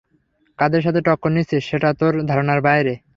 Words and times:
কাদের 0.59 0.81
সাথে 0.83 0.99
টক্কর 1.05 1.31
নিচ্ছিস 1.33 1.63
সেটা 1.69 1.89
তোর 1.99 2.13
ধারণার 2.29 2.59
বাইরে। 2.67 2.93